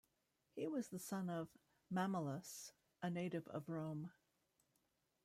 [0.55, 1.49] He was the son of
[1.93, 2.71] Mammalus,
[3.03, 4.11] a native of Rome.